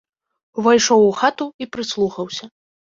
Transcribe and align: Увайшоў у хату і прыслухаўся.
Увайшоў 0.61 1.05
у 1.11 1.13
хату 1.21 1.51
і 1.61 1.71
прыслухаўся. 1.75 2.55